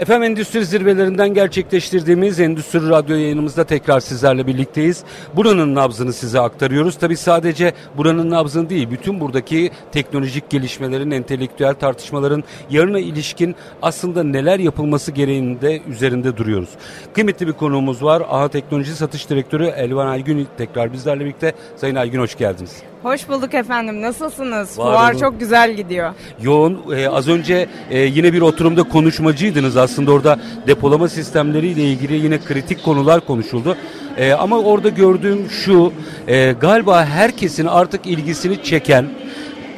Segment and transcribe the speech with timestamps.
[0.00, 5.04] Efendim endüstri zirvelerinden gerçekleştirdiğimiz Endüstri Radyo yayınımızda tekrar sizlerle birlikteyiz.
[5.36, 6.98] Buranın nabzını size aktarıyoruz.
[6.98, 14.58] Tabi sadece buranın nabzını değil, bütün buradaki teknolojik gelişmelerin, entelektüel tartışmaların yarına ilişkin aslında neler
[14.58, 16.70] yapılması gereğinde üzerinde duruyoruz.
[17.14, 18.22] Kıymetli bir konuğumuz var.
[18.28, 21.52] AHA Teknoloji Satış Direktörü Elvan Aygün tekrar bizlerle birlikte.
[21.76, 22.82] Sayın Aygün hoş geldiniz.
[23.02, 24.02] Hoş bulduk efendim.
[24.02, 24.78] Nasılsınız?
[24.78, 25.20] Var Fuar olun.
[25.20, 26.14] çok güzel gidiyor.
[26.42, 26.80] Yoğun.
[26.96, 29.76] E, az önce e, yine bir oturumda konuşmacıydınız.
[29.76, 33.76] Aslında orada depolama sistemleriyle ilgili yine kritik konular konuşuldu.
[34.16, 35.92] E, ama orada gördüğüm şu
[36.28, 39.06] e, galiba herkesin artık ilgisini çeken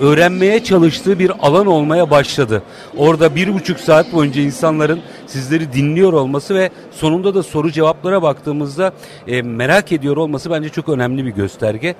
[0.02, 2.62] öğrenmeye çalıştığı bir alan olmaya başladı.
[2.96, 8.92] Orada bir buçuk saat boyunca insanların sizleri dinliyor olması ve sonunda da soru cevaplara baktığımızda
[9.26, 11.94] e, merak ediyor olması bence çok önemli bir gösterge.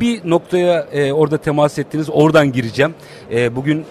[0.00, 2.94] Bir noktaya e, orada temas ettiniz, oradan gireceğim.
[3.32, 3.84] E, bugün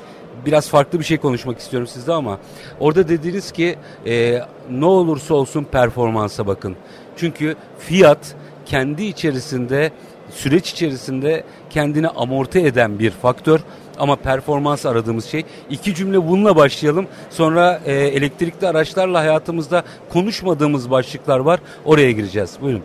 [0.46, 2.40] biraz farklı bir şey konuşmak istiyorum sizde ama
[2.80, 3.76] orada dediniz ki
[4.06, 6.76] e, ne olursa olsun performansa bakın.
[7.18, 9.92] Çünkü fiyat kendi içerisinde
[10.36, 13.60] süreç içerisinde kendini amorti eden bir faktör
[14.00, 15.44] ama performans aradığımız şey.
[15.70, 17.08] İki cümle bununla başlayalım.
[17.30, 21.60] Sonra e, elektrikli araçlarla hayatımızda konuşmadığımız başlıklar var.
[21.86, 22.58] Oraya gireceğiz.
[22.62, 22.84] Buyurun.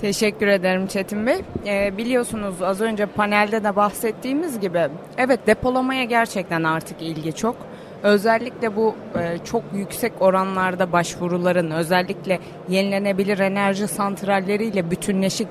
[0.00, 1.40] Teşekkür ederim Çetin Bey.
[1.66, 7.56] Ee, biliyorsunuz az önce panelde de bahsettiğimiz gibi evet depolamaya gerçekten artık ilgi çok.
[8.02, 15.48] Özellikle bu e, çok yüksek oranlarda başvuruların özellikle yenilenebilir enerji santralleriyle bütünleşik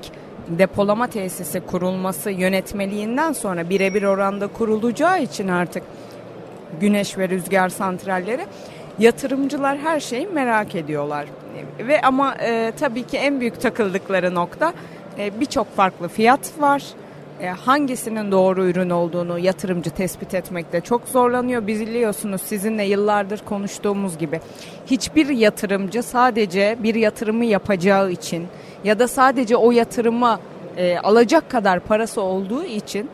[0.59, 5.83] depolama tesisi kurulması yönetmeliğinden sonra birebir oranda kurulacağı için artık
[6.79, 8.45] güneş ve rüzgar santralleri
[8.99, 11.25] yatırımcılar her şeyi merak ediyorlar.
[11.79, 14.73] Ve ama e, tabii ki en büyük takıldıkları nokta
[15.17, 16.83] e, birçok farklı fiyat var.
[17.41, 21.67] E, hangisinin doğru ürün olduğunu yatırımcı tespit etmekte çok zorlanıyor.
[21.67, 24.39] Biliyorsunuz sizinle yıllardır konuştuğumuz gibi
[24.87, 28.47] hiçbir yatırımcı sadece bir yatırımı yapacağı için
[28.83, 30.39] ya da sadece o yatırıma
[30.77, 33.09] e, alacak kadar parası olduğu için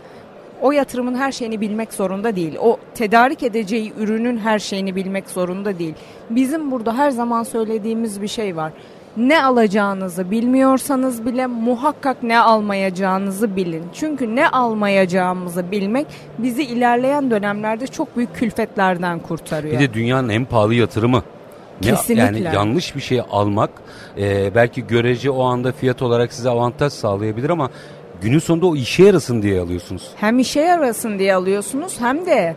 [0.62, 2.58] o yatırımın her şeyini bilmek zorunda değil.
[2.62, 5.94] O tedarik edeceği ürünün her şeyini bilmek zorunda değil.
[6.30, 8.72] Bizim burada her zaman söylediğimiz bir şey var.
[9.18, 13.84] Ne alacağınızı bilmiyorsanız bile muhakkak ne almayacağınızı bilin.
[13.94, 16.08] Çünkü ne almayacağımızı bilmek
[16.38, 19.74] bizi ilerleyen dönemlerde çok büyük külfetlerden kurtarıyor.
[19.74, 21.24] Bir de dünyanın en pahalı yatırımı.
[21.82, 22.22] Kesinlikle.
[22.24, 23.70] Yani yanlış bir şey almak
[24.18, 27.70] e, belki görece o anda fiyat olarak size avantaj sağlayabilir ama
[28.22, 30.12] günün sonunda o işe yarasın diye alıyorsunuz.
[30.16, 32.56] Hem işe yarasın diye alıyorsunuz hem de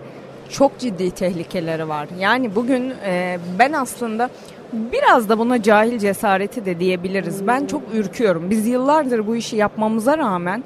[0.48, 2.08] çok ciddi tehlikeleri var.
[2.18, 4.30] Yani bugün e, ben aslında
[4.72, 7.46] biraz da buna cahil cesareti de diyebiliriz.
[7.46, 8.50] Ben çok ürküyorum.
[8.50, 10.64] Biz yıllardır bu işi yapmamıza rağmen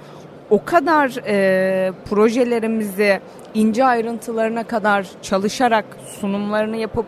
[0.50, 3.20] o kadar e, projelerimizi
[3.54, 5.84] ince ayrıntılarına kadar çalışarak
[6.20, 7.06] sunumlarını yapıp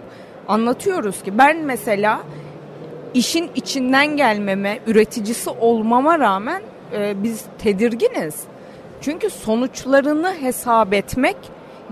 [0.49, 2.23] anlatıyoruz ki ben mesela
[3.15, 6.63] işin içinden gelmeme, üreticisi olmama rağmen
[6.93, 8.35] e, biz tedirginiz.
[9.01, 11.37] Çünkü sonuçlarını hesap etmek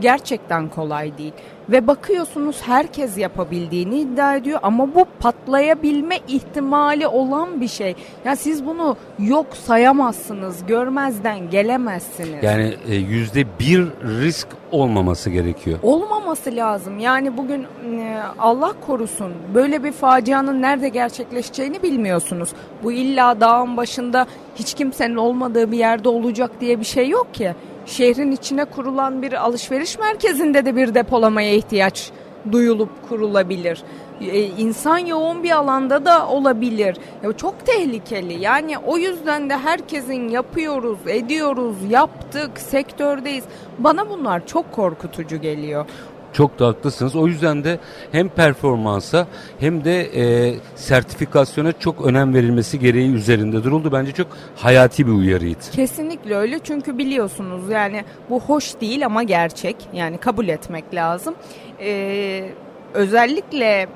[0.01, 1.33] gerçekten kolay değil.
[1.69, 7.95] Ve bakıyorsunuz herkes yapabildiğini iddia ediyor ama bu patlayabilme ihtimali olan bir şey.
[8.25, 12.43] Ya siz bunu yok sayamazsınız, görmezden gelemezsiniz.
[12.45, 15.79] Yani e, yüzde bir risk olmaması gerekiyor.
[15.83, 16.99] Olmaması lazım.
[16.99, 22.49] Yani bugün e, Allah korusun böyle bir facianın nerede gerçekleşeceğini bilmiyorsunuz.
[22.83, 27.55] Bu illa dağın başında hiç kimsenin olmadığı bir yerde olacak diye bir şey yok ki
[27.87, 32.11] şehrin içine kurulan bir alışveriş merkezinde de bir depolamaya ihtiyaç
[32.53, 33.83] duyulup kurulabilir.
[34.21, 36.97] Ee, insan yoğun bir alanda da olabilir.
[37.23, 38.43] Ya çok tehlikeli.
[38.43, 43.45] Yani o yüzden de herkesin yapıyoruz, ediyoruz, yaptık, sektördeyiz.
[43.79, 45.87] Bana bunlar çok korkutucu geliyor.
[46.35, 47.17] Çok da haklısınız.
[47.17, 47.79] O yüzden de
[48.13, 49.27] hem performansa
[49.61, 53.93] hem de e, sertifikasyona çok önem verilmesi gereği üzerinde duruldu.
[53.93, 55.71] Bence çok hayati bir uyarıydı.
[55.73, 59.77] Kesinlikle öyle çünkü biliyorsunuz yani bu hoş değil ama gerçek.
[59.93, 61.35] Yani kabul etmek lazım.
[61.81, 62.51] Ee,
[62.95, 63.89] özellikle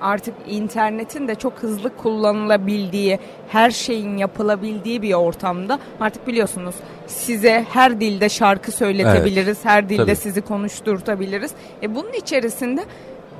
[0.00, 3.18] artık internetin de çok hızlı kullanılabildiği,
[3.48, 6.74] her şeyin yapılabildiği bir ortamda artık biliyorsunuz
[7.12, 10.16] size her dilde şarkı söyletebiliriz, evet, her dilde tabii.
[10.16, 11.50] sizi konuşturtabiliriz.
[11.82, 12.84] E bunun içerisinde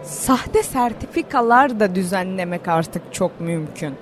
[0.03, 3.95] sahte sertifikalar da düzenlemek artık çok mümkün.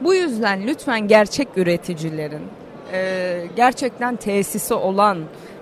[0.00, 2.42] Bu yüzden lütfen gerçek üreticilerin,
[2.92, 5.18] e, gerçekten tesisi olan,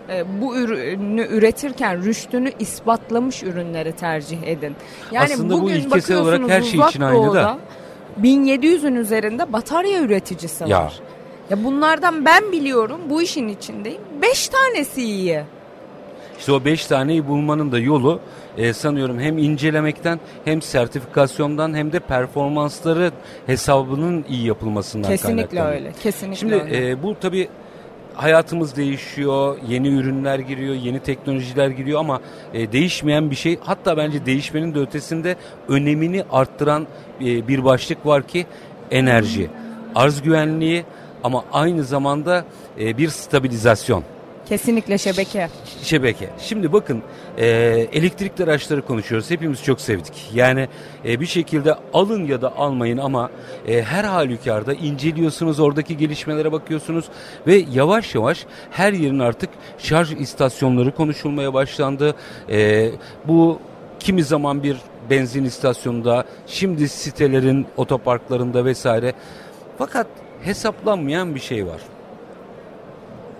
[0.09, 4.77] e, bu ürünü üretirken rüştünü ispatlamış ürünleri tercih edin.
[5.13, 7.59] Yani Aslında bugün bu ilkesel olarak her şey için aynı da.
[8.23, 11.01] 1700'ün üzerinde batarya üreticisi var.
[11.51, 11.65] Ya.
[11.65, 14.01] bunlardan ben biliyorum bu işin içindeyim.
[14.23, 15.41] 5 tanesi iyi.
[16.39, 18.21] İşte o 5 taneyi bulmanın da yolu
[18.57, 23.11] e, sanıyorum hem incelemekten hem sertifikasyondan hem de performansları
[23.47, 25.81] hesabının iyi yapılmasından Kesinlikle kaynaklanıyor.
[25.81, 25.93] öyle.
[26.03, 26.91] Kesinlikle Şimdi öyle.
[26.91, 27.49] e, bu tabii
[28.15, 32.21] hayatımız değişiyor, yeni ürünler giriyor, yeni teknolojiler giriyor ama
[32.55, 35.37] e, değişmeyen bir şey hatta bence değişmenin de ötesinde
[35.69, 36.87] önemini arttıran
[37.21, 38.47] e, bir başlık var ki
[38.91, 39.51] enerji.
[39.95, 40.85] Arz güvenliği
[41.27, 42.45] ama aynı zamanda
[42.81, 44.05] e, bir stabilizasyon.
[44.49, 45.49] Kesinlikle şebeke.
[45.83, 46.31] Şebeke.
[46.39, 47.03] Şimdi bakın
[47.39, 47.47] e,
[47.93, 49.31] elektrikli araçları konuşuyoruz.
[49.31, 50.31] Hepimiz çok sevdik.
[50.35, 50.69] Yani
[51.05, 53.31] e, bir şekilde alın ya da almayın ama
[53.69, 55.61] e, her halükarda inceliyorsunuz.
[55.61, 57.05] Oradaki gelişmelere bakıyorsunuz.
[57.47, 62.15] Ve yavaş yavaş her yerin artık şarj istasyonları konuşulmaya başlandı.
[62.51, 62.91] E,
[63.25, 63.59] bu
[64.01, 64.77] kimi zaman bir
[65.11, 69.13] benzin istasyonunda, şimdi sitelerin otoparklarında vesaire.
[69.79, 70.07] Fakat
[70.43, 71.81] hesaplanmayan bir şey var.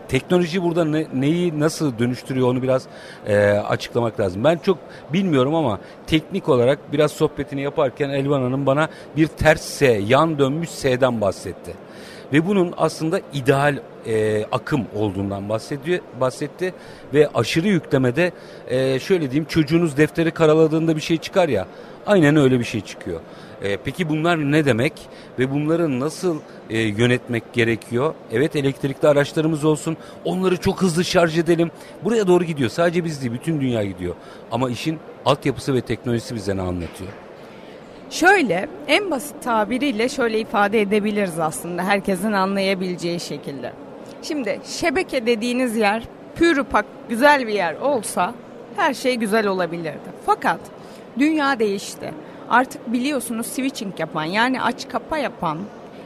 [0.09, 2.87] Teknoloji burada ne, neyi nasıl dönüştürüyor onu biraz
[3.27, 4.45] e, açıklamak lazım.
[4.45, 4.79] Ben çok
[5.13, 10.71] bilmiyorum ama teknik olarak biraz sohbetini yaparken Elvan Hanım bana bir ters S, yan dönmüş
[10.71, 11.75] S'den bahsetti.
[12.33, 16.75] Ve bunun aslında ideal e, akım olduğundan bahsediyor, bahsetti.
[17.15, 18.33] Ve aşırı yüklemede
[18.69, 21.67] e, şöyle diyeyim çocuğunuz defteri karaladığında bir şey çıkar ya
[22.07, 23.21] aynen öyle bir şey çıkıyor.
[23.63, 24.93] E, peki bunlar ne demek
[25.39, 26.39] ve bunları nasıl
[26.71, 28.15] e, yönetmek gerekiyor?
[28.33, 31.71] Evet elektrikli araçlarımız olsun, onları çok hızlı şarj edelim.
[32.05, 32.71] Buraya doğru gidiyor.
[32.71, 34.15] Sadece biz değil, bütün dünya gidiyor.
[34.51, 37.11] Ama işin altyapısı ve teknolojisi bize ne anlatıyor?
[38.11, 43.73] Şöyle en basit tabiriyle şöyle ifade edebiliriz aslında herkesin anlayabileceği şekilde.
[44.23, 46.03] Şimdi şebeke dediğiniz yer
[46.37, 48.35] pürü pak güzel bir yer olsa
[48.77, 49.99] her şey güzel olabilirdi.
[50.27, 50.61] Fakat
[51.19, 52.13] dünya değişti.
[52.51, 55.59] Artık biliyorsunuz switching yapan yani aç kapa yapan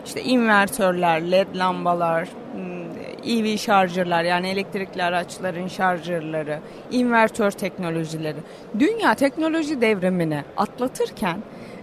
[0.07, 2.29] işte invertörler, led lambalar,
[3.27, 6.61] EV şarjırlar yani elektrikli araçların şarjırları,
[6.91, 8.39] invertör teknolojileri.
[8.79, 11.43] Dünya teknoloji devrimini atlatırken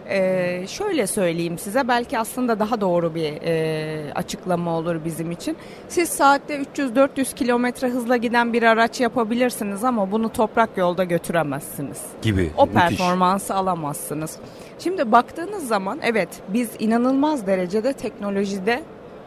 [0.09, 5.57] ee, şöyle söyleyeyim size belki aslında daha doğru bir e, açıklama olur bizim için.
[5.87, 12.01] Siz saatte 300-400 kilometre hızla giden bir araç yapabilirsiniz ama bunu toprak yolda götüremezsiniz.
[12.21, 12.51] Gibi.
[12.57, 12.81] O müthiş.
[12.81, 14.37] performansı alamazsınız.
[14.79, 18.83] Şimdi baktığınız zaman evet biz inanılmaz derecede teknolojide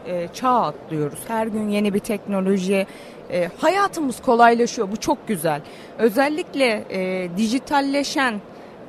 [0.07, 1.19] e, çağ atlıyoruz.
[1.29, 2.87] Her gün yeni bir teknoloji,
[3.33, 4.89] e, hayatımız kolaylaşıyor.
[4.93, 5.61] Bu çok güzel.
[5.99, 8.35] Özellikle e, dijitalleşen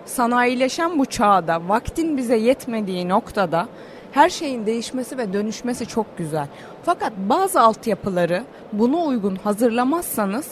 [0.05, 3.67] sanayileşen bu çağda vaktin bize yetmediği noktada
[4.11, 6.47] her şeyin değişmesi ve dönüşmesi çok güzel.
[6.83, 8.43] Fakat bazı altyapıları
[8.73, 10.47] buna uygun hazırlamazsanız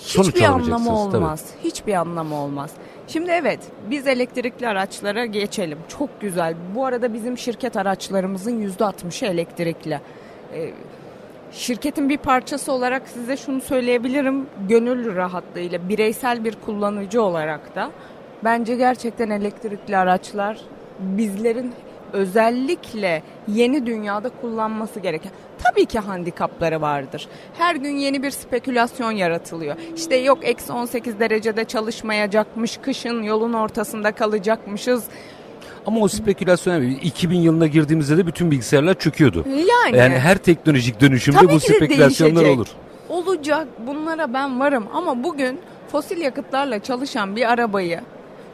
[0.00, 1.46] Sonuç hiçbir anlamı olmaz.
[1.64, 2.70] Hiçbir anlamı olmaz.
[3.08, 3.60] Şimdi evet
[3.90, 5.78] biz elektrikli araçlara geçelim.
[5.88, 6.54] Çok güzel.
[6.74, 10.00] Bu arada bizim şirket araçlarımızın %60'ı elektrikli.
[11.52, 14.46] Şirketin bir parçası olarak size şunu söyleyebilirim.
[14.68, 17.90] Gönül rahatlığıyla bireysel bir kullanıcı olarak da
[18.44, 20.58] bence gerçekten elektrikli araçlar
[20.98, 21.74] bizlerin
[22.12, 27.28] özellikle yeni dünyada kullanması gereken tabii ki handikapları vardır.
[27.58, 29.76] Her gün yeni bir spekülasyon yaratılıyor.
[29.96, 35.04] İşte yok eksi 18 derecede çalışmayacakmış, kışın yolun ortasında kalacakmışız.
[35.86, 39.44] Ama o spekülasyon 2000 yılına girdiğimizde de bütün bilgisayarlar çöküyordu.
[39.48, 42.58] Yani, Yani her teknolojik dönüşümde Tabii bu ki de spekülasyonlar değişecek.
[42.58, 42.68] olur.
[43.26, 45.60] Olacak bunlara ben varım ama bugün
[45.92, 48.00] fosil yakıtlarla çalışan bir arabayı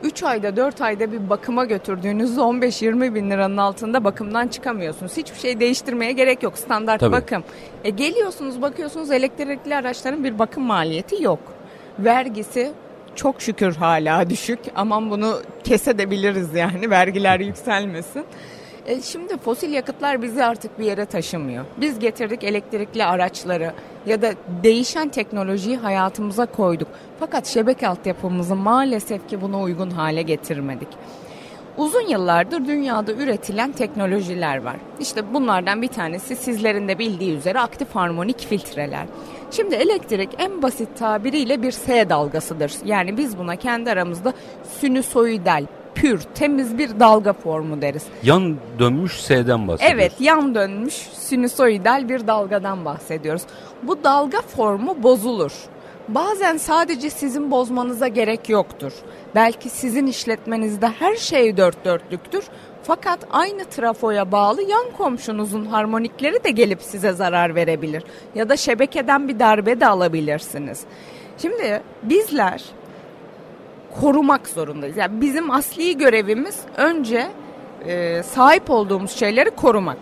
[0.02, 5.16] 3 ayda 4 ayda bir bakıma götürdüğünüzde 15-20 bin liranın altında bakımdan çıkamıyorsunuz.
[5.16, 6.58] Hiçbir şey değiştirmeye gerek yok.
[6.58, 7.12] Standart Tabii.
[7.12, 7.44] bakım.
[7.84, 11.38] E geliyorsunuz bakıyorsunuz elektrikli araçların bir bakım maliyeti yok.
[11.98, 12.72] Vergisi
[13.16, 14.58] çok şükür hala düşük.
[14.76, 18.24] Aman bunu kesebiliriz yani vergiler yükselmesin.
[18.86, 21.64] E şimdi fosil yakıtlar bizi artık bir yere taşımıyor.
[21.80, 23.72] Biz getirdik elektrikli araçları
[24.06, 26.88] ya da değişen teknolojiyi hayatımıza koyduk.
[27.20, 30.88] Fakat şebeke altyapımızı maalesef ki buna uygun hale getirmedik.
[31.76, 34.76] Uzun yıllardır dünyada üretilen teknolojiler var.
[35.00, 39.06] İşte bunlardan bir tanesi sizlerin de bildiği üzere aktif harmonik filtreler.
[39.56, 42.72] Şimdi elektrik en basit tabiriyle bir S dalgasıdır.
[42.84, 44.32] Yani biz buna kendi aramızda
[44.80, 48.06] sinüsoidal, pür, temiz bir dalga formu deriz.
[48.22, 50.00] Yan dönmüş S'den bahsediyoruz.
[50.00, 53.42] Evet, yan dönmüş sinüsoidal bir dalgadan bahsediyoruz.
[53.82, 55.52] Bu dalga formu bozulur.
[56.08, 58.92] Bazen sadece sizin bozmanıza gerek yoktur.
[59.34, 62.44] Belki sizin işletmenizde her şey dört dörtlüktür.
[62.86, 68.02] Fakat aynı trafoya bağlı yan komşunuzun harmonikleri de gelip size zarar verebilir.
[68.34, 70.84] Ya da şebekeden bir darbe de alabilirsiniz.
[71.38, 72.62] Şimdi bizler
[74.00, 74.96] korumak zorundayız.
[74.96, 77.26] Yani bizim asli görevimiz önce
[77.86, 79.98] e, sahip olduğumuz şeyleri korumak.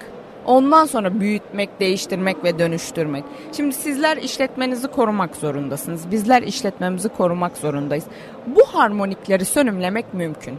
[0.47, 3.25] Ondan sonra büyütmek, değiştirmek ve dönüştürmek.
[3.57, 6.11] Şimdi sizler işletmenizi korumak zorundasınız.
[6.11, 8.05] Bizler işletmemizi korumak zorundayız.
[8.47, 10.59] Bu harmonikleri sönümlemek mümkün.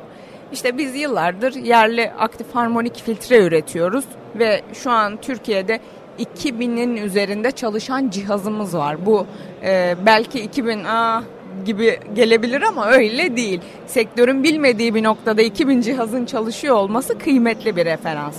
[0.53, 4.05] İşte biz yıllardır yerli aktif harmonik filtre üretiyoruz
[4.35, 5.79] ve şu an Türkiye'de
[6.19, 9.05] 2000'in üzerinde çalışan cihazımız var.
[9.05, 9.25] Bu
[9.63, 11.23] e, belki 2000 aa,
[11.65, 13.61] gibi gelebilir ama öyle değil.
[13.87, 18.37] Sektörün bilmediği bir noktada 2000 cihazın çalışıyor olması kıymetli bir referans.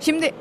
[0.00, 0.32] Şimdi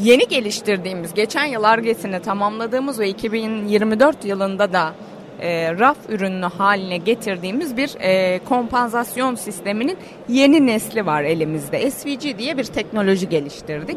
[0.00, 4.92] yeni geliştirdiğimiz, geçen yıl argesini tamamladığımız ve 2024 yılında da
[5.40, 9.96] e, raf ürünü haline getirdiğimiz bir e, kompansasyon sisteminin
[10.28, 11.90] yeni nesli var elimizde.
[11.90, 13.96] SVG diye bir teknoloji geliştirdik.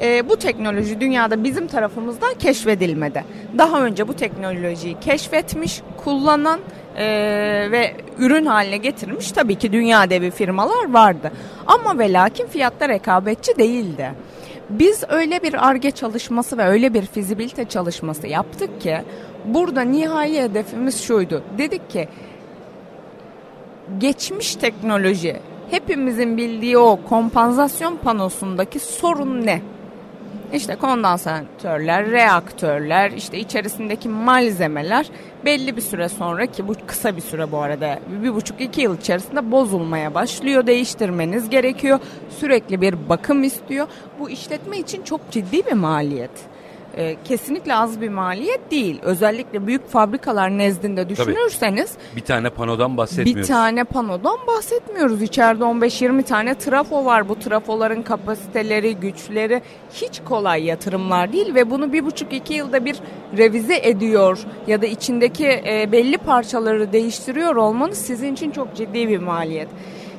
[0.00, 3.24] E, bu teknoloji dünyada bizim tarafımızdan keşfedilmedi.
[3.58, 6.60] Daha önce bu teknolojiyi keşfetmiş, kullanan
[6.96, 7.04] e,
[7.70, 11.32] ve ürün haline getirmiş tabii ki dünya devi firmalar vardı.
[11.66, 14.10] Ama ve lakin fiyatta rekabetçi değildi.
[14.70, 18.98] Biz öyle bir ARGE çalışması ve öyle bir fizibilite çalışması yaptık ki
[19.44, 21.42] burada nihai hedefimiz şuydu.
[21.58, 22.08] Dedik ki
[23.98, 25.36] geçmiş teknoloji
[25.70, 29.60] hepimizin bildiği o kompansasyon panosundaki sorun ne?
[30.54, 35.06] İşte kondansatörler, reaktörler, işte içerisindeki malzemeler
[35.44, 38.98] belli bir süre sonra ki bu kısa bir süre bu arada bir buçuk iki yıl
[38.98, 40.66] içerisinde bozulmaya başlıyor.
[40.66, 42.00] Değiştirmeniz gerekiyor.
[42.30, 43.86] Sürekli bir bakım istiyor.
[44.20, 46.30] Bu işletme için çok ciddi bir maliyet
[46.96, 49.00] e, kesinlikle az bir maliyet değil.
[49.02, 52.16] Özellikle büyük fabrikalar nezdinde düşünürseniz Tabii.
[52.16, 53.42] bir tane panodan bahsetmiyoruz.
[53.42, 55.22] Bir tane panodan bahsetmiyoruz.
[55.22, 57.28] İçeride 15-20 tane trafo var.
[57.28, 62.96] Bu trafoların kapasiteleri, güçleri hiç kolay yatırımlar değil ve bunu bir buçuk iki yılda bir
[63.36, 69.18] revize ediyor ya da içindeki e, belli parçaları değiştiriyor olmanız sizin için çok ciddi bir
[69.18, 69.68] maliyet.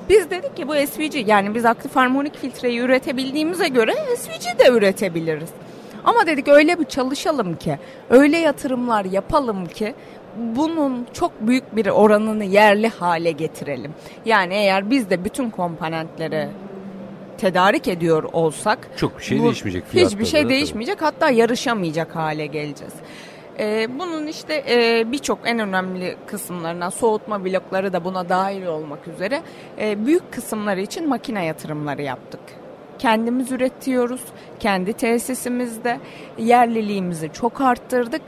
[0.09, 5.49] Biz dedik ki bu SVG yani biz aktif harmonik filtreyi üretebildiğimize göre SVG de üretebiliriz.
[6.05, 9.95] Ama dedik öyle bir çalışalım ki, öyle yatırımlar yapalım ki
[10.37, 13.93] bunun çok büyük bir oranını yerli hale getirelim.
[14.25, 16.47] Yani eğer biz de bütün komponentleri
[17.37, 19.83] tedarik ediyor olsak çok bir şey değişmeyecek.
[19.93, 20.99] Hiçbir şey değişmeyecek.
[20.99, 21.05] Tabii.
[21.05, 22.93] Hatta yarışamayacak hale geleceğiz.
[23.59, 29.41] Ee, bunun işte e, birçok en önemli kısımlarından soğutma blokları da buna dahil olmak üzere
[29.79, 32.39] e, büyük kısımları için makine yatırımları yaptık
[32.99, 34.21] kendimiz üretiyoruz.
[34.59, 35.99] Kendi tesisimizde
[36.37, 38.21] yerliliğimizi çok arttırdık.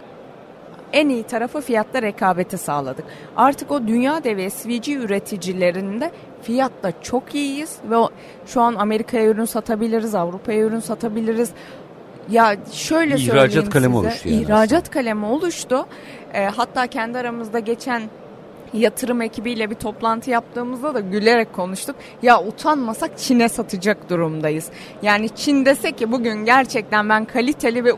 [0.94, 3.06] En iyi tarafı fiyatta rekabeti sağladık.
[3.36, 7.96] Artık o dünya devi SVG üreticilerinde fiyatta çok iyiyiz ve
[8.46, 11.52] şu an Amerika'ya ürün satabiliriz, Avrupa'ya ürün satabiliriz.
[12.30, 13.70] Ya şöyle İhracat söyleyeyim size.
[13.70, 14.92] kalemi oluştu yani İhracat aslında.
[14.94, 15.86] kalemi oluştu.
[16.34, 18.02] E, hatta kendi aramızda geçen
[18.74, 21.96] yatırım ekibiyle bir toplantı yaptığımızda da gülerek konuştuk.
[22.22, 24.70] Ya utanmasak Çin'e satacak durumdayız.
[25.02, 27.92] Yani Çin dese ki bugün gerçekten ben kaliteli ve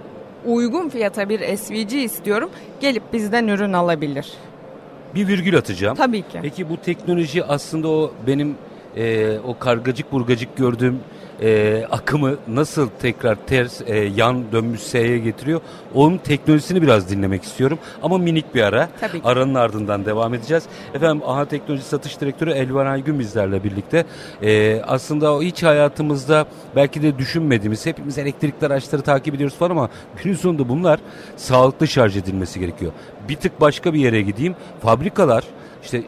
[0.45, 2.49] uygun fiyata bir SVG istiyorum.
[2.79, 4.33] Gelip bizden ürün alabilir.
[5.15, 5.95] Bir virgül atacağım.
[5.97, 6.39] Tabii ki.
[6.41, 8.55] Peki bu teknoloji aslında o benim
[8.95, 10.99] e, o kargacık burgacık gördüğüm
[11.41, 15.62] e, akımı nasıl tekrar ters e, yan dönmüş S'ye getiriyor.
[15.93, 17.79] Onun teknolojisini biraz dinlemek istiyorum.
[18.03, 18.89] Ama minik bir ara.
[19.00, 20.63] Tabii Aranın ardından devam edeceğiz.
[20.93, 24.05] Efendim AHA Teknoloji Satış Direktörü Elvan Aygün bizlerle birlikte.
[24.41, 29.89] E, aslında o hiç hayatımızda belki de düşünmediğimiz hepimiz elektrikli araçları takip ediyoruz falan ama
[30.24, 31.00] günün sonunda bunlar
[31.38, 32.91] sağlıklı şarj edilmesi gerekiyor.
[33.29, 34.55] Bir tık başka bir yere gideyim.
[34.81, 35.43] Fabrikalar
[35.84, 36.03] işte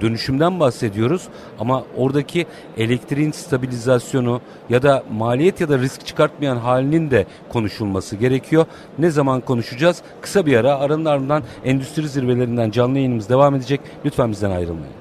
[0.00, 1.28] dönüşümden bahsediyoruz
[1.58, 4.40] ama oradaki elektriğin stabilizasyonu
[4.70, 8.66] ya da maliyet ya da risk çıkartmayan halinin de konuşulması gerekiyor.
[8.98, 10.02] Ne zaman konuşacağız?
[10.20, 13.80] Kısa bir ara aranın ardından endüstri zirvelerinden canlı yayınımız devam edecek.
[14.04, 14.99] Lütfen bizden ayrılmayın.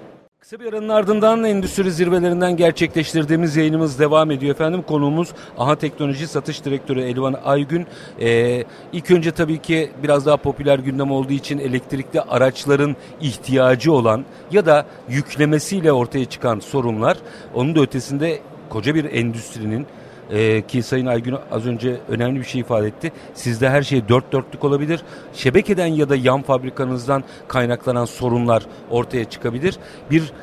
[0.50, 4.82] Kısa bir aranın ardından endüstri zirvelerinden gerçekleştirdiğimiz yayınımız devam ediyor efendim.
[4.82, 7.88] Konuğumuz AHA Teknoloji Satış Direktörü Elvan Aygün.
[8.20, 8.64] Ee,
[8.94, 14.66] ilk önce tabii ki biraz daha popüler gündem olduğu için elektrikli araçların ihtiyacı olan ya
[14.66, 17.18] da yüklemesiyle ortaya çıkan sorunlar.
[17.54, 18.40] Onun da ötesinde
[18.70, 19.88] koca bir endüstrinin
[20.32, 23.12] ee, ki Sayın Aygün az önce önemli bir şey ifade etti.
[23.34, 25.02] Sizde her şey dört dörtlük olabilir.
[25.34, 29.78] Şebekeden ya da yan fabrikanızdan kaynaklanan sorunlar ortaya çıkabilir.
[30.12, 30.34] Bir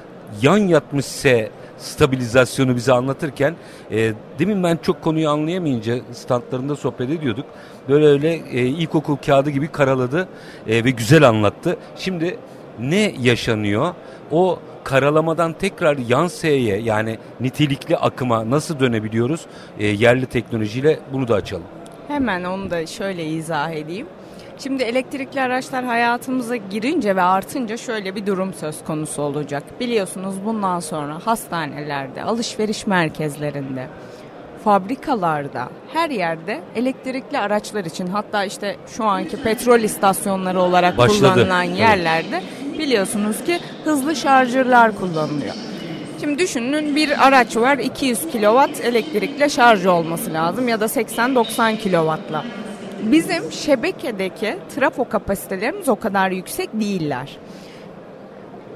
[0.43, 3.55] yan yatmışse stabilizasyonu bize anlatırken
[3.91, 7.47] e, demin ben çok konuyu anlayamayınca standlarında sohbet ediyorduk.
[7.89, 10.29] Böyle öyle e, ilkokul kağıdı gibi karaladı
[10.69, 11.77] e, ve güzel anlattı.
[11.97, 12.39] Şimdi
[12.81, 13.95] ne yaşanıyor?
[14.31, 19.47] O karalamadan tekrar yan S'ye yani nitelikli akıma nasıl dönebiliyoruz?
[19.79, 21.67] E, yerli teknolojiyle bunu da açalım.
[22.09, 24.07] Hemen onu da şöyle izah edeyim.
[24.59, 29.63] Şimdi elektrikli araçlar hayatımıza girince ve artınca şöyle bir durum söz konusu olacak.
[29.81, 33.87] Biliyorsunuz bundan sonra hastanelerde, alışveriş merkezlerinde,
[34.65, 41.19] fabrikalarda her yerde elektrikli araçlar için hatta işte şu anki petrol istasyonları olarak Başladı.
[41.19, 42.43] kullanılan Evet.
[42.79, 45.55] Biliyorsunuz ki hızlı şarjörler kullanılıyor.
[46.21, 52.45] Şimdi düşünün bir araç var 200 kilowatt elektrikle şarj olması lazım ya da 80-90 kilowattla.
[53.03, 57.39] Bizim şebekedeki trafo kapasitelerimiz o kadar yüksek değiller.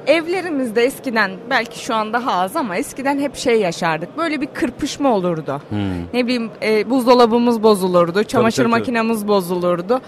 [0.06, 4.18] Evlerimizde eskiden belki şu an daha az ama eskiden hep şey yaşardık.
[4.18, 5.62] Böyle bir kırpışma olurdu.
[6.14, 8.80] Ne bileyim e, buzdolabımız bozulurdu, çamaşır tabii, tabii.
[8.80, 10.00] makinemiz bozulurdu.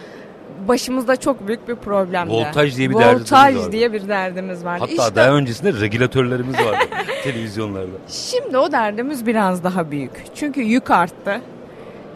[0.69, 2.33] Başımızda çok büyük bir problemdi.
[2.33, 3.73] Voltaj diye bir derdimiz Voltaj vardı.
[3.73, 4.81] diye bir derdimiz vardı.
[4.91, 6.85] Hatta İşte daha öncesinde regülatörlerimiz vardı
[7.25, 7.97] televizyonlarda.
[8.09, 10.25] Şimdi o derdimiz biraz daha büyük.
[10.35, 11.41] Çünkü yük arttı.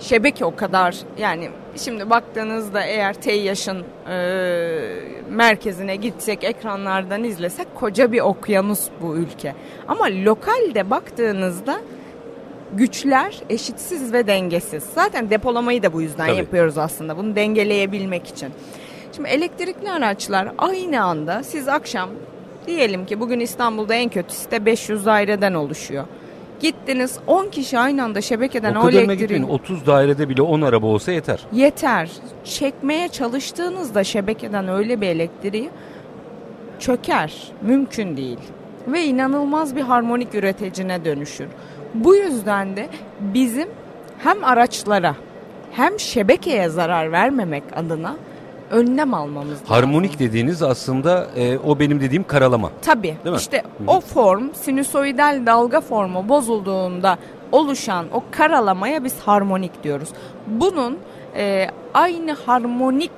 [0.01, 4.17] Şebeke o kadar yani şimdi baktığınızda eğer TEİAŞ'ın e,
[5.31, 9.55] merkezine gitsek ekranlardan izlesek koca bir okyanus bu ülke.
[9.89, 11.81] Ama lokalde baktığınızda
[12.75, 14.85] güçler eşitsiz ve dengesiz.
[14.95, 16.37] Zaten depolamayı da bu yüzden Tabii.
[16.37, 17.17] yapıyoruz aslında.
[17.17, 18.49] Bunu dengeleyebilmek için.
[19.17, 22.11] Şimdi elektrikli araçlar aynı anda siz akşam
[22.67, 26.05] diyelim ki bugün İstanbul'da en kötü site 500 daireden oluşuyor.
[26.61, 29.43] Gittiniz 10 kişi aynı anda şebekeden o o, elektriği gitmeyin.
[29.43, 31.41] 30 dairede bile 10 araba olsa yeter.
[31.53, 32.11] yeter.
[32.45, 35.71] Çekmeye çalıştığınızda şebekeden öyle bir elektriği
[36.79, 37.35] çöker.
[37.63, 38.39] Mümkün değil.
[38.87, 41.49] Ve inanılmaz bir harmonik üreticine dönüşür.
[42.05, 42.89] Bu yüzden de
[43.21, 43.69] bizim
[44.19, 45.15] hem araçlara
[45.73, 48.17] hem şebekeye zarar vermemek adına
[48.71, 49.67] önlem almamız lazım.
[49.69, 52.71] Harmonik dediğiniz aslında e, o benim dediğim karalama.
[52.83, 53.17] Tabii.
[53.25, 53.41] Değil mi?
[53.41, 57.19] İşte o form sinüsoidal dalga formu bozulduğunda
[57.53, 60.09] oluşan o karalamaya biz harmonik diyoruz.
[60.47, 60.99] Bunun
[61.37, 63.13] e, aynı harmonik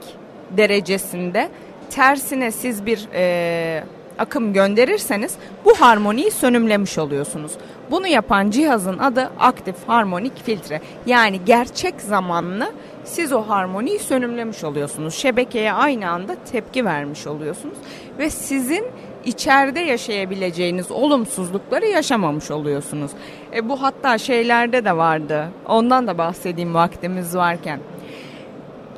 [0.50, 1.49] derecesinde
[1.90, 3.85] tersine siz bir e,
[4.18, 5.34] akım gönderirseniz
[5.64, 7.52] bu harmoniyi sönümlemiş oluyorsunuz.
[7.90, 10.80] Bunu yapan cihazın adı aktif harmonik filtre.
[11.06, 12.72] Yani gerçek zamanlı
[13.04, 15.14] siz o harmoniyi sönümlemiş oluyorsunuz.
[15.14, 17.78] Şebekeye aynı anda tepki vermiş oluyorsunuz
[18.18, 18.84] ve sizin
[19.25, 23.10] içeride yaşayabileceğiniz olumsuzlukları yaşamamış oluyorsunuz.
[23.54, 25.48] E, bu hatta şeylerde de vardı.
[25.66, 27.81] Ondan da bahsedeyim vaktimiz varken.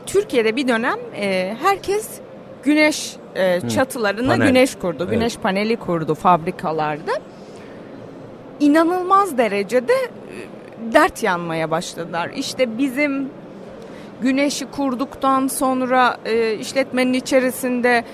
[0.07, 2.21] Türkiye'de bir dönem e, herkes
[2.63, 4.47] güneş e, çatılarına Panel.
[4.47, 5.03] güneş kurdu.
[5.03, 5.11] Evet.
[5.11, 7.13] Güneş paneli kurdu fabrikalarda.
[8.61, 12.31] İnanılmaz derecede e, dert yanmaya başladılar.
[12.37, 13.29] İşte bizim
[14.23, 18.05] güneşi kurduktan sonra e, işletmenin içerisinde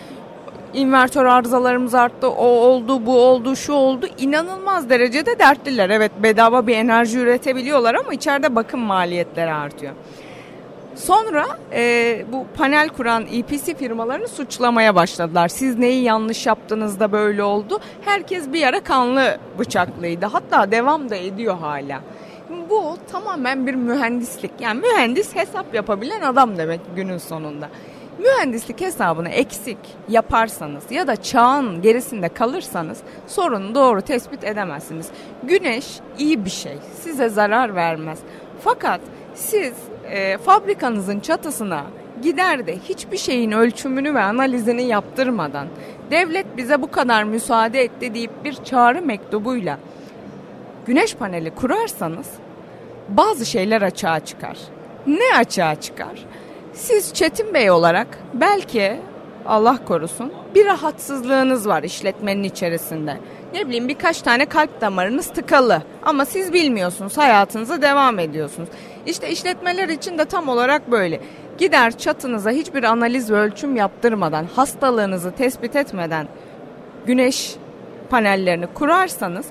[0.74, 4.06] invertör arızalarımız arttı, o oldu, bu oldu, şu oldu.
[4.18, 5.90] İnanılmaz derecede dertliler.
[5.90, 9.92] Evet bedava bir enerji üretebiliyorlar ama içeride bakım maliyetleri artıyor.
[10.96, 15.48] Sonra e, bu panel kuran EPC firmalarını suçlamaya başladılar.
[15.48, 17.80] Siz neyi yanlış yaptınız da böyle oldu?
[18.04, 20.26] Herkes bir ara kanlı bıçaklıydı.
[20.26, 22.00] Hatta devam da ediyor hala.
[22.70, 24.50] Bu tamamen bir mühendislik.
[24.60, 27.68] Yani mühendis hesap yapabilen adam demek günün sonunda.
[28.18, 29.78] Mühendislik hesabını eksik
[30.08, 35.08] yaparsanız ya da çağın gerisinde kalırsanız sorunu doğru tespit edemezsiniz.
[35.42, 36.78] Güneş iyi bir şey.
[37.00, 38.18] Size zarar vermez.
[38.60, 39.00] Fakat
[39.34, 39.74] siz
[40.10, 41.84] e, fabrikanızın çatısına
[42.22, 45.66] gider de hiçbir şeyin ölçümünü ve analizini yaptırmadan
[46.10, 49.78] devlet bize bu kadar müsaade etti deyip bir çağrı mektubuyla
[50.86, 52.26] güneş paneli kurarsanız
[53.08, 54.58] bazı şeyler açığa çıkar.
[55.06, 56.24] Ne açığa çıkar?
[56.72, 58.96] Siz Çetin Bey olarak belki
[59.46, 63.16] Allah korusun bir rahatsızlığınız var işletmenin içerisinde.
[63.54, 68.68] Ne bileyim birkaç tane kalp damarınız tıkalı ama siz bilmiyorsunuz hayatınıza devam ediyorsunuz.
[69.06, 71.20] İşte işletmeler için de tam olarak böyle.
[71.58, 76.28] Gider çatınıza hiçbir analiz ve ölçüm yaptırmadan hastalığınızı tespit etmeden
[77.06, 77.54] güneş
[78.10, 79.46] panellerini kurarsanız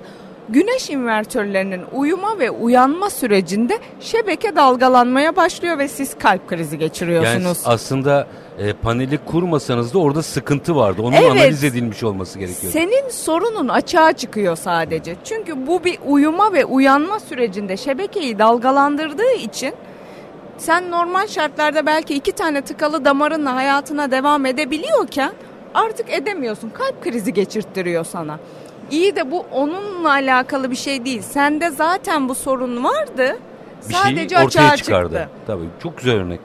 [0.50, 7.62] güneş invertörlerinin uyuma ve uyanma sürecinde şebeke dalgalanmaya başlıyor ve siz kalp krizi Yani geçiriyorsunuz.
[7.66, 8.28] aslında
[8.60, 11.02] e, paneli kurmasanız da orada sıkıntı vardı.
[11.02, 11.32] Onun Evet.
[11.32, 12.74] analiz edilmiş olması gerekiyor.
[12.74, 15.16] Senin sorunun açığa çıkıyor sadece.
[15.24, 19.74] Çünkü bu bir uyuma ve uyanma sürecinde şebekeyi dalgalandırdığı için
[20.58, 25.32] sen normal şartlarda belki iki tane tıkalı damarınla hayatına devam edebiliyorken
[25.74, 26.70] artık edemiyorsun.
[26.70, 28.40] Kalp krizi geçirttiriyor sana.
[28.92, 31.22] İyi de bu onunla alakalı bir şey değil.
[31.22, 33.38] Sende zaten bu sorun vardı.
[33.90, 35.14] bir sadece şeyi ortaya açığa çıkardı.
[35.16, 35.30] çıktı.
[35.48, 36.40] Tabii çok güzel örnek.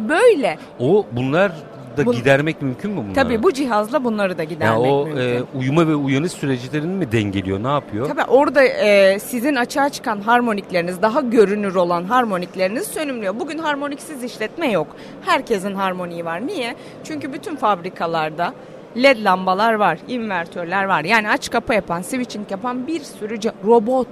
[0.00, 0.58] Böyle.
[0.80, 1.52] O bunlar
[1.96, 3.14] da Bu- gidermek mümkün mü bunları?
[3.14, 5.20] Tabii bu cihazla bunları da yani gidermek o mümkün.
[5.22, 7.62] e, uyuma ve uyanış süreçlerini mi dengeliyor?
[7.62, 8.08] Ne yapıyor?
[8.08, 13.40] Tabii orada e, sizin açığa çıkan harmonikleriniz, daha görünür olan harmonikleriniz sönümlüyor.
[13.40, 14.86] Bugün harmoniksiz işletme yok.
[15.22, 16.46] Herkesin harmoniği var.
[16.46, 16.74] Niye?
[17.04, 18.52] Çünkü bütün fabrikalarda
[18.96, 21.04] led lambalar var, invertörler var.
[21.04, 24.08] Yani aç kapa yapan, switching yapan bir sürü robot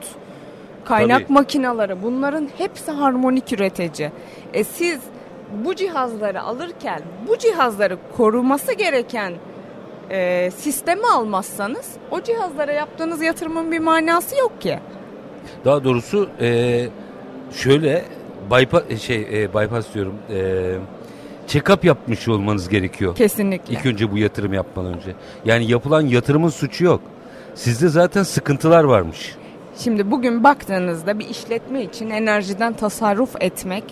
[0.85, 1.33] kaynak Tabii.
[1.33, 4.11] makineleri bunların hepsi harmonik üretici.
[4.55, 5.01] E siz
[5.65, 9.33] bu cihazları alırken bu cihazları koruması gereken
[10.11, 14.79] e, sistemi almazsanız o cihazlara yaptığınız yatırımın bir manası yok ki.
[15.65, 16.87] Daha doğrusu e,
[17.53, 18.05] şöyle
[18.51, 20.15] bypass şey e, bypass diyorum.
[20.31, 20.39] E,
[21.49, 23.15] check-up yapmış olmanız gerekiyor.
[23.15, 23.75] Kesinlikle.
[23.75, 25.15] İlk önce bu yatırım yapmadan önce.
[25.45, 27.01] Yani yapılan yatırımın suçu yok.
[27.55, 29.35] Sizde zaten sıkıntılar varmış.
[29.79, 33.85] Şimdi bugün baktığınızda bir işletme için enerjiden tasarruf etmek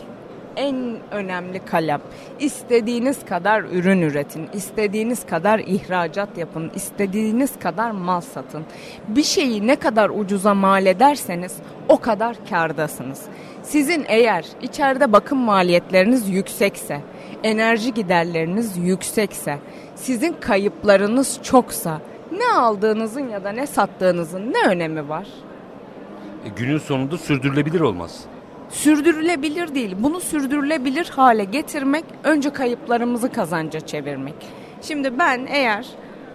[0.56, 2.00] en önemli kalem.
[2.38, 8.64] İstediğiniz kadar ürün üretin, istediğiniz kadar ihracat yapın, istediğiniz kadar mal satın.
[9.08, 11.56] Bir şeyi ne kadar ucuza mal ederseniz
[11.88, 13.22] o kadar kârdasınız.
[13.62, 17.00] Sizin eğer içeride bakım maliyetleriniz yüksekse,
[17.42, 19.58] enerji giderleriniz yüksekse,
[19.94, 22.00] sizin kayıplarınız çoksa
[22.32, 25.26] ne aldığınızın ya da ne sattığınızın ne önemi var?
[26.44, 28.24] E, günün sonunda sürdürülebilir olmaz.
[28.72, 29.96] Sürdürülebilir değil.
[29.98, 34.34] Bunu sürdürülebilir hale getirmek önce kayıplarımızı kazanca çevirmek.
[34.82, 35.86] Şimdi ben eğer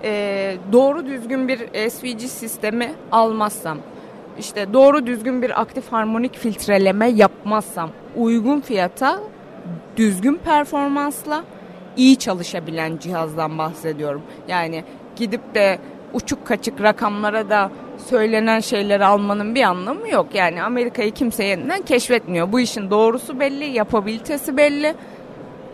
[0.04, 3.78] e, doğru düzgün bir SVG sistemi almazsam,
[4.40, 9.20] işte doğru düzgün bir aktif harmonik filtreleme yapmazsam, uygun fiyata,
[9.98, 11.44] düzgün performansla
[11.98, 14.22] iyi çalışabilen cihazdan bahsediyorum.
[14.48, 14.84] Yani
[15.16, 15.80] gidip de
[16.14, 20.28] uçuk kaçık rakamlara da söylenen şeyleri almanın bir anlamı yok.
[20.34, 22.52] Yani Amerika'yı kimse yeniden keşfetmiyor.
[22.52, 24.96] Bu işin doğrusu belli, yapabilitesi belli.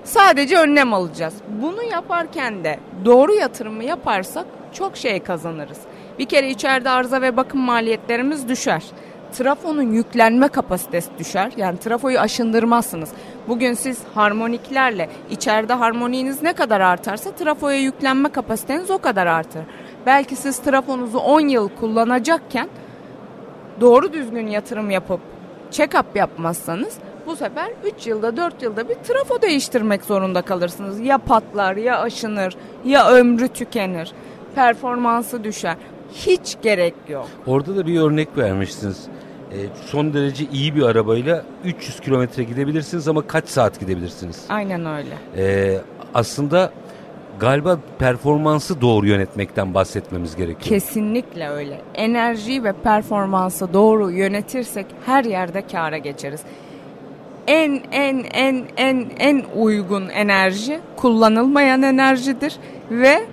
[0.04, 1.34] Sadece önlem alacağız.
[1.62, 5.80] Bunu yaparken de doğru yatırımı yaparsak çok şey kazanırız.
[6.20, 8.84] Bir kere içeride arıza ve bakım maliyetlerimiz düşer.
[9.32, 11.52] Trafonun yüklenme kapasitesi düşer.
[11.58, 13.10] Yani trafoyu aşındırmazsınız.
[13.48, 19.64] Bugün siz harmoniklerle içeride harmoniğiniz ne kadar artarsa trafoya yüklenme kapasiteniz o kadar artar.
[20.06, 22.70] Belki siz trafonuzu 10 yıl kullanacakken
[23.82, 25.20] doğru düzgün yatırım yapıp
[25.72, 31.00] check-up yapmazsanız bu sefer 3 yılda 4 yılda bir trafo değiştirmek zorunda kalırsınız.
[31.00, 34.12] Ya patlar ya aşınır ya ömrü tükenir.
[34.56, 35.76] Performansı düşer.
[36.14, 37.28] Hiç gerek yok.
[37.48, 39.08] Orada da bir örnek vermişsiniz.
[39.52, 44.46] E, son derece iyi bir arabayla 300 kilometre gidebilirsiniz ama kaç saat gidebilirsiniz?
[44.50, 45.18] Aynen öyle.
[45.38, 45.78] E,
[46.14, 46.72] aslında
[47.40, 50.62] galiba performansı doğru yönetmekten bahsetmemiz gerekiyor.
[50.62, 51.82] Kesinlikle öyle.
[51.96, 56.42] Enerjiyi ve performansı doğru yönetirsek her yerde kâra geçeriz.
[57.48, 62.56] En en en en en uygun enerji kullanılmayan enerjidir
[62.92, 63.26] ve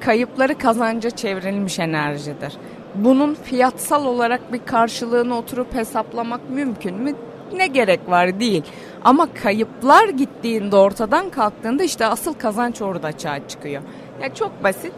[0.00, 2.52] kayıpları kazanca çevrilmiş enerjidir.
[2.94, 7.14] Bunun fiyatsal olarak bir karşılığını oturup hesaplamak mümkün mü?
[7.56, 8.62] Ne gerek var değil.
[9.04, 13.82] Ama kayıplar gittiğinde ortadan kalktığında işte asıl kazanç orada açığa çıkıyor.
[14.22, 14.92] Ya çok basit.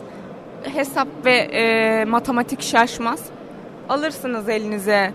[0.63, 3.25] Hesap ve e, matematik şaşmaz.
[3.89, 5.13] Alırsınız elinize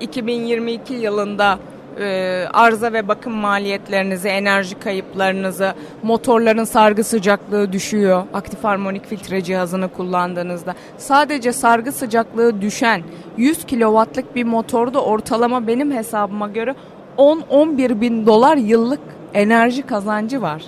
[0.00, 1.58] 2022 yılında
[1.98, 8.24] e, arıza ve bakım maliyetlerinizi, enerji kayıplarınızı, motorların sargı sıcaklığı düşüyor.
[8.34, 10.74] Aktif harmonik filtre cihazını kullandığınızda.
[10.98, 13.02] Sadece sargı sıcaklığı düşen
[13.36, 16.74] 100 kilowattlık bir motorda ortalama benim hesabıma göre
[17.18, 19.00] 10-11 bin dolar yıllık
[19.34, 20.62] enerji kazancı var.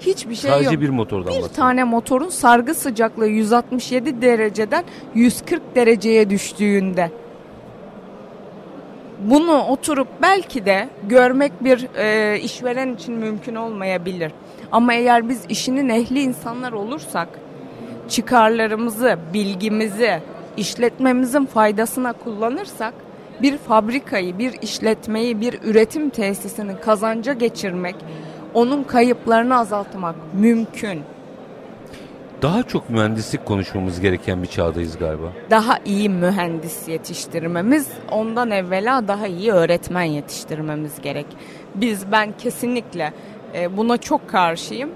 [0.00, 0.80] Hiçbir şey Sadece yok.
[0.80, 1.56] bir motordan Bir bahsediyorum.
[1.56, 7.10] tane motorun sargı sıcaklığı 167 dereceden 140 dereceye düştüğünde
[9.24, 14.32] bunu oturup belki de görmek bir e, işveren için mümkün olmayabilir.
[14.72, 17.28] Ama eğer biz işinin ehli insanlar olursak
[18.08, 20.20] çıkarlarımızı, bilgimizi,
[20.56, 22.94] işletmemizin faydasına kullanırsak
[23.42, 27.96] bir fabrikayı, bir işletmeyi, bir üretim tesisini kazanca geçirmek,
[28.54, 31.02] onun kayıplarını azaltmak mümkün.
[32.42, 35.32] Daha çok mühendislik konuşmamız gereken bir çağdayız galiba.
[35.50, 41.26] Daha iyi mühendis yetiştirmemiz, ondan evvela daha iyi öğretmen yetiştirmemiz gerek.
[41.74, 43.12] Biz ben kesinlikle
[43.54, 44.90] e, buna çok karşıyım.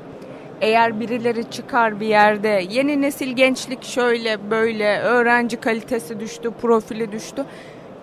[0.61, 7.45] Eğer birileri çıkar bir yerde yeni nesil gençlik şöyle böyle öğrenci kalitesi düştü, profili düştü.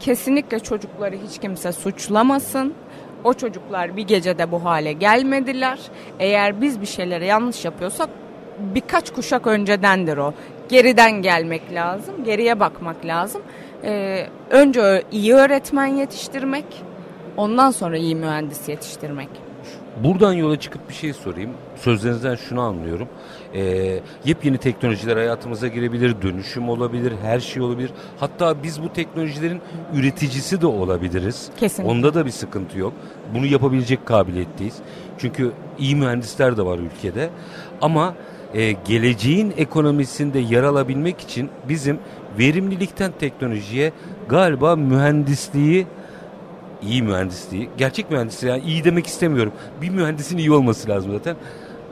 [0.01, 2.73] Kesinlikle çocukları hiç kimse suçlamasın.
[3.23, 5.79] O çocuklar bir gecede bu hale gelmediler.
[6.19, 8.09] Eğer biz bir şeyleri yanlış yapıyorsak
[8.59, 10.33] birkaç kuşak öncedendir o.
[10.69, 13.41] Geriden gelmek lazım, geriye bakmak lazım.
[13.83, 16.65] Ee, önce iyi öğretmen yetiştirmek,
[17.37, 19.29] ondan sonra iyi mühendis yetiştirmek.
[20.03, 21.51] Buradan yola çıkıp bir şey sorayım.
[21.75, 23.07] Sözlerinizden şunu anlıyorum.
[23.55, 27.91] Ee, yepyeni teknolojiler hayatımıza girebilir, dönüşüm olabilir, her şey olabilir.
[28.19, 29.61] Hatta biz bu teknolojilerin
[29.95, 31.49] üreticisi de olabiliriz.
[31.57, 31.91] Kesinlikle.
[31.91, 32.93] Onda da bir sıkıntı yok.
[33.33, 34.75] Bunu yapabilecek kabiliyetteyiz.
[35.17, 37.29] Çünkü iyi mühendisler de var ülkede.
[37.81, 38.13] Ama
[38.53, 41.99] e, geleceğin ekonomisinde yer alabilmek için bizim
[42.39, 43.91] verimlilikten teknolojiye
[44.29, 45.87] galiba mühendisliği
[46.81, 49.53] iyi mühendisliği, gerçek mühendisliği yani iyi demek istemiyorum.
[49.81, 51.35] Bir mühendisin iyi olması lazım zaten.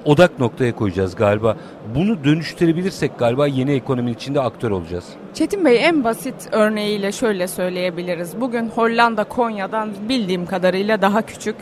[0.06, 1.58] Odak noktaya koyacağız galiba.
[1.96, 5.06] Bunu dönüştürebilirsek galiba yeni ekonominin içinde aktör olacağız.
[5.34, 8.42] Çetin Bey en basit örneğiyle şöyle söyleyebiliriz.
[8.42, 11.56] Bugün Hollanda Konya'dan bildiğim kadarıyla daha küçük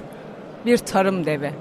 [0.65, 1.51] bir tarım devi.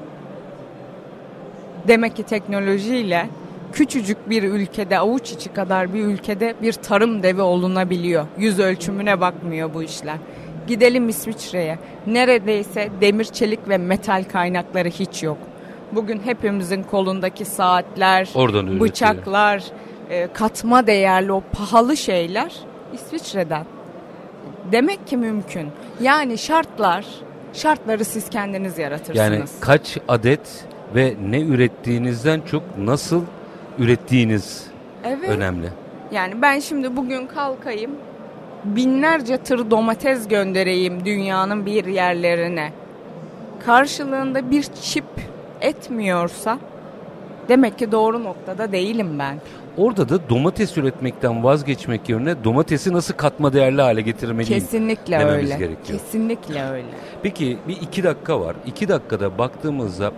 [1.88, 3.26] Demek ki teknolojiyle
[3.72, 8.26] küçücük bir ülkede avuç içi kadar bir ülkede bir tarım devi olunabiliyor.
[8.38, 10.16] Yüz ölçümüne bakmıyor bu işler.
[10.66, 11.78] Gidelim İsviçre'ye.
[12.06, 15.38] Neredeyse demir, çelik ve metal kaynakları hiç yok.
[15.92, 19.64] Bugün hepimizin kolundaki saatler, Oradan bıçaklar,
[20.10, 22.54] e, katma değerli o pahalı şeyler
[22.92, 23.64] İsviçre'den.
[24.72, 25.68] Demek ki mümkün.
[26.00, 27.06] Yani şartlar,
[27.52, 29.18] şartları siz kendiniz yaratırsınız.
[29.18, 33.22] Yani kaç adet ve ne ürettiğinizden çok nasıl
[33.78, 34.66] ürettiğiniz
[35.04, 35.28] evet.
[35.28, 35.68] önemli.
[36.12, 37.90] Yani ben şimdi bugün kalkayım
[38.64, 42.72] binlerce tır domates göndereyim dünyanın bir yerlerine.
[43.66, 45.04] Karşılığında bir çip
[45.60, 46.58] etmiyorsa
[47.48, 49.40] demek ki doğru noktada değilim ben.
[49.76, 55.58] Orada da domates üretmekten vazgeçmek yerine domatesi nasıl katma değerli hale getirmeliyim Kesinlikle dememiz öyle.
[55.58, 55.98] gerekiyor.
[55.98, 56.86] Kesinlikle öyle.
[57.22, 58.56] Peki bir iki dakika var.
[58.66, 60.12] İki dakikada baktığımızda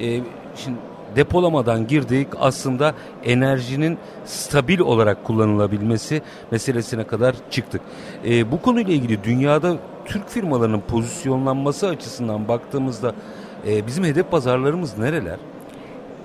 [0.00, 0.20] e,
[0.56, 0.78] şimdi
[1.16, 2.94] depolamadan girdik aslında
[3.24, 7.80] enerjinin stabil olarak kullanılabilmesi meselesine kadar çıktık.
[8.24, 13.14] E, bu konuyla ilgili dünyada Türk firmalarının pozisyonlanması açısından baktığımızda
[13.66, 15.36] e, bizim hedef pazarlarımız nereler?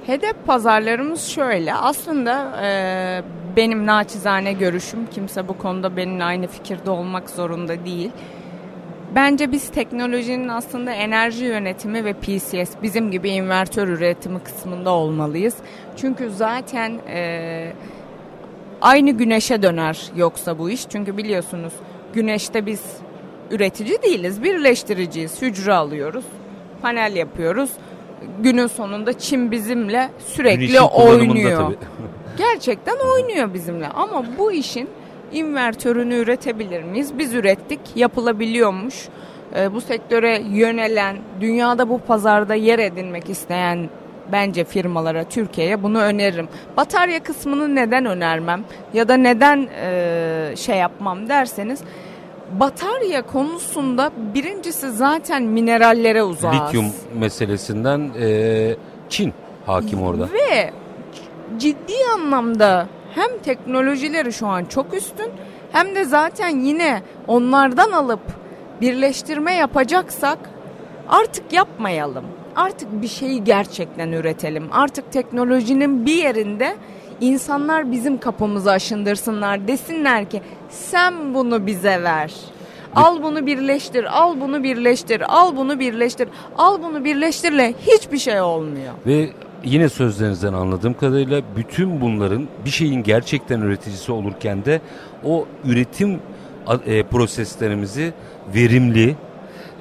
[0.06, 1.74] Hedef pazarlarımız şöyle.
[1.74, 3.24] Aslında e,
[3.56, 8.12] benim naçizane görüşüm, kimse bu konuda benimle aynı fikirde olmak zorunda değil.
[9.16, 15.56] Bence biz teknolojinin aslında enerji yönetimi ve PCS bizim gibi invertör üretimi kısmında olmalıyız.
[15.98, 17.74] Çünkü zaten e,
[18.82, 20.90] aynı güneşe döner yoksa bu iş.
[20.90, 21.74] Çünkü biliyorsunuz
[22.14, 22.82] güneşte biz
[23.52, 25.42] üretici değiliz, birleştiriciyiz.
[25.42, 26.26] Hücre alıyoruz,
[26.82, 27.72] panel yapıyoruz.
[28.40, 31.74] Günün sonunda Çin bizimle sürekli oynuyor.
[32.38, 34.90] Gerçekten oynuyor bizimle ama bu işin
[35.32, 37.18] invertörünü üretebilir miyiz?
[37.18, 38.96] Biz ürettik, yapılabiliyormuş.
[39.56, 43.90] E, bu sektöre yönelen, dünyada bu pazarda yer edinmek isteyen
[44.32, 46.48] bence firmalara, Türkiye'ye bunu öneririm.
[46.78, 48.64] Batarya kısmını neden önermem
[48.94, 51.80] ya da neden e, şey yapmam derseniz
[52.60, 56.56] batarya konusunda birincisi zaten minerallere uzağız.
[56.56, 56.86] Lityum
[57.20, 58.76] meselesinden e,
[59.10, 59.34] Çin
[59.66, 60.30] hakim orada.
[60.34, 60.72] Ve
[61.58, 65.30] ciddi anlamda hem teknolojileri şu an çok üstün
[65.72, 68.22] hem de zaten yine onlardan alıp
[68.82, 70.40] birleştirme yapacaksak
[71.10, 72.26] artık yapmayalım.
[72.56, 74.70] Artık bir şeyi gerçekten üretelim.
[74.72, 76.76] Artık teknolojinin bir yerinde
[77.22, 79.68] insanlar bizim kapımızı aşındırsınlar.
[79.68, 82.34] Desinler ki sen bunu bize ver.
[82.96, 88.94] Al bunu birleştir, al bunu birleştir, al bunu birleştir, al bunu birleştirle hiçbir şey olmuyor.
[89.06, 89.30] Ve
[89.64, 94.82] yine sözlerinizden anladığım kadarıyla bütün bunların bir şeyin gerçekten üreticisi olurken de
[95.26, 96.20] o üretim
[96.86, 98.14] e, proseslerimizi
[98.56, 99.16] verimli,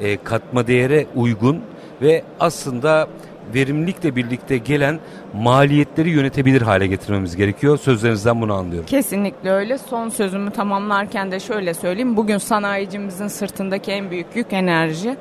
[0.00, 1.60] e, katma değere uygun
[2.02, 3.08] ve aslında
[3.54, 5.00] verimlilikle birlikte gelen
[5.34, 7.78] maliyetleri yönetebilir hale getirmemiz gerekiyor.
[7.78, 8.86] Sözlerinizden bunu anlıyorum.
[8.86, 9.78] Kesinlikle öyle.
[9.78, 12.16] Son sözümü tamamlarken de şöyle söyleyeyim.
[12.16, 15.16] Bugün sanayicimizin sırtındaki en büyük yük enerji.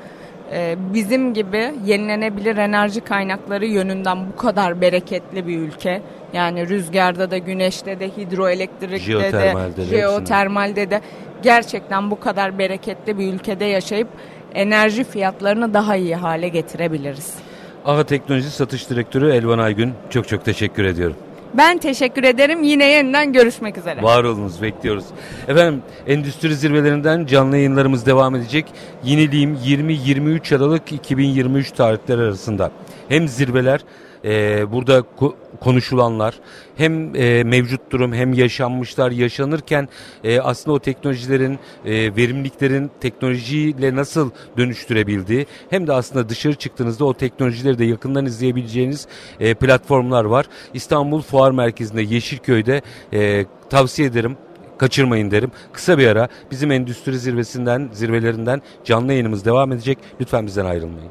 [0.52, 6.02] Ee, bizim gibi yenilenebilir enerji kaynakları yönünden bu kadar bereketli bir ülke.
[6.32, 11.00] Yani rüzgarda da, güneşte de, hidroelektrikte de, de, jeotermalde de
[11.42, 14.08] gerçekten bu kadar bereketli bir ülkede yaşayıp
[14.54, 17.49] enerji fiyatlarını daha iyi hale getirebiliriz.
[17.84, 21.16] AHA Teknoloji Satış Direktörü Elvan Aygün çok çok teşekkür ediyorum.
[21.54, 22.62] Ben teşekkür ederim.
[22.62, 24.02] Yine yeniden görüşmek üzere.
[24.02, 25.04] Var olunuz bekliyoruz.
[25.48, 28.66] Efendim endüstri zirvelerinden canlı yayınlarımız devam edecek.
[29.04, 32.70] Yeniliğim 20-23 Aralık 2023 tarihleri arasında.
[33.08, 33.80] Hem zirveler
[34.24, 35.02] e, burada
[35.60, 36.34] konuşulanlar
[36.76, 39.88] hem e, mevcut durum hem yaşanmışlar yaşanırken
[40.24, 47.14] e, aslında o teknolojilerin e, verimliliklerin teknolojiyle nasıl dönüştürebildiği hem de aslında dışarı çıktığınızda o
[47.14, 49.06] teknolojileri de yakından izleyebileceğiniz
[49.40, 50.46] e, platformlar var.
[50.74, 54.36] İstanbul Fuar Merkezi'nde Yeşilköy'de e, tavsiye ederim
[54.78, 55.50] kaçırmayın derim.
[55.72, 59.98] Kısa bir ara bizim endüstri zirvesinden, zirvelerinden canlı yayınımız devam edecek.
[60.20, 61.10] Lütfen bizden ayrılmayın.